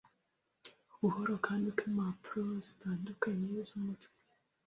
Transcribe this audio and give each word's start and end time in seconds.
buhoro 1.01 1.33
kandi 1.45 1.67
ko 1.77 1.81
impapuro 1.89 2.47
zitandukanye 2.67 3.51
z'umutwe 3.67 4.15